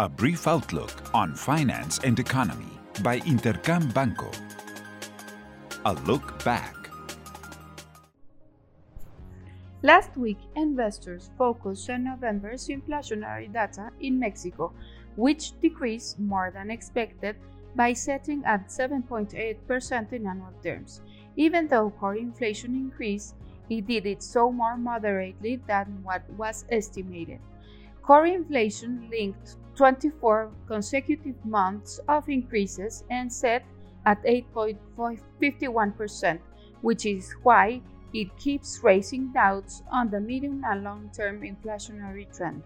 [0.00, 2.70] A brief outlook on finance and economy
[3.02, 4.30] by Intercam Banco.
[5.86, 6.76] A look back.
[9.82, 14.72] Last week, investors focused on November's inflationary data in Mexico,
[15.16, 17.34] which decreased more than expected
[17.74, 21.02] by setting at 7.8% in annual terms.
[21.34, 23.34] Even though core inflation increased,
[23.68, 27.40] it did it so more moderately than what was estimated.
[28.08, 33.66] Core inflation linked 24 consecutive months of increases and set
[34.06, 36.38] at 8.51%,
[36.80, 37.82] which is why
[38.14, 42.62] it keeps raising doubts on the medium and long term inflationary trend.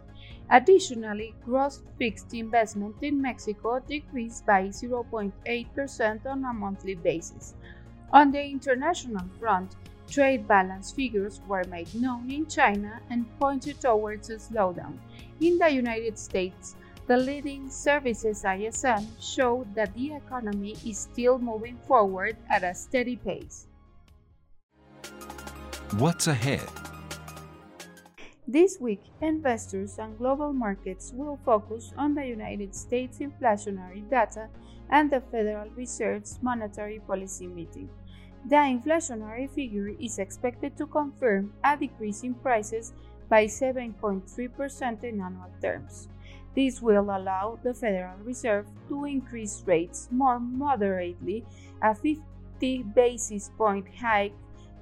[0.48, 7.54] Additionally, gross fixed investment in Mexico decreased by 0.8% on a monthly basis.
[8.12, 9.74] On the international front,
[10.12, 14.98] trade balance figures were made known in China and pointed towards a slowdown.
[15.40, 16.76] In the United States,
[17.06, 23.16] the leading services ISM showed that the economy is still moving forward at a steady
[23.16, 23.66] pace.
[25.96, 26.68] What's ahead?
[28.46, 34.48] This week, investors and global markets will focus on the United States inflationary data
[34.90, 37.88] and the Federal Reserve's monetary policy meeting.
[38.44, 42.92] The inflationary figure is expected to confirm a decrease in prices
[43.28, 46.08] by 7.3% in annual terms.
[46.54, 51.46] This will allow the Federal Reserve to increase rates more moderately,
[51.80, 54.34] a 50 basis point hike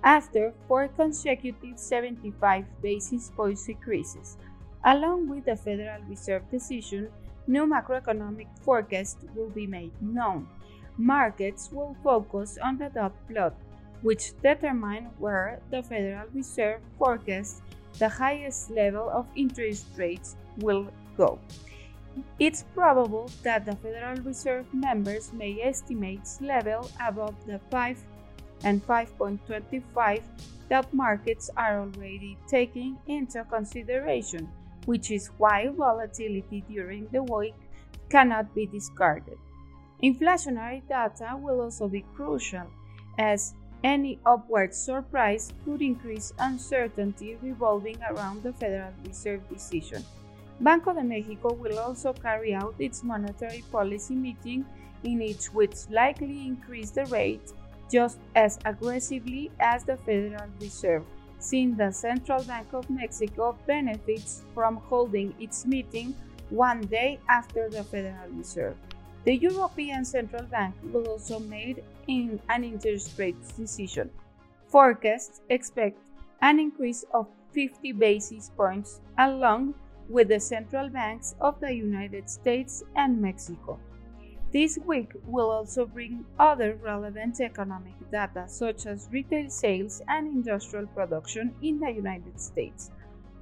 [0.02, 4.36] after four consecutive 75 basis points increases.
[4.84, 7.10] Along with the Federal Reserve decision,
[7.46, 10.48] new macroeconomic forecasts will be made known.
[10.96, 13.54] Markets will focus on the dot plot,
[14.02, 17.62] which determine where the Federal Reserve forecasts
[17.98, 21.38] the highest level of interest rates will go.
[22.38, 28.02] It's probable that the Federal Reserve members may estimate level above the 5
[28.64, 30.22] and 5.25
[30.68, 34.48] that markets are already taking into consideration,
[34.86, 37.54] which is why volatility during the week
[38.08, 39.38] cannot be discarded.
[40.02, 42.66] Inflationary data will also be crucial,
[43.18, 50.02] as any upward surprise could increase uncertainty revolving around the Federal Reserve decision.
[50.60, 54.64] Banco de Mexico will also carry out its monetary policy meeting
[55.04, 55.20] in
[55.52, 57.52] which likely increase the rate
[57.90, 61.04] just as aggressively as the Federal Reserve,
[61.38, 66.14] since the Central Bank of Mexico benefits from holding its meeting
[66.50, 68.76] one day after the Federal Reserve.
[69.24, 74.10] The European Central Bank will also make an interest rate decision.
[74.68, 75.98] Forecasts expect
[76.40, 79.74] an increase of 50 basis points along
[80.08, 83.78] with the central banks of the United States and Mexico.
[84.52, 90.86] This week will also bring other relevant economic data such as retail sales and industrial
[90.86, 92.90] production in the United States.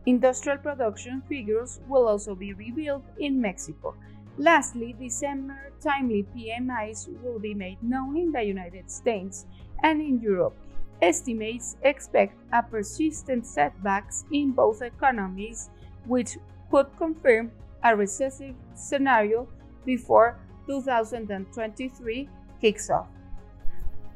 [0.06, 3.94] Industrial production figures will also be revealed in Mexico
[4.38, 9.46] Lastly, December timely PMIs will be made known in the United States
[9.82, 10.54] and in Europe.
[11.02, 15.70] Estimates expect a persistent setbacks in both economies,
[16.06, 16.38] which
[16.70, 17.50] could confirm
[17.82, 19.48] a recessive scenario
[19.84, 20.38] before
[20.68, 22.28] 2023
[22.60, 23.08] kicks off.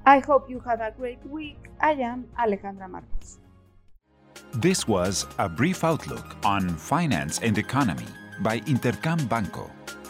[0.06, 1.59] I hope you have a great week.
[1.81, 3.39] I am Alejandra Marcos.
[4.54, 8.06] This was a brief outlook on finance and economy
[8.41, 9.71] by Intercam Banco.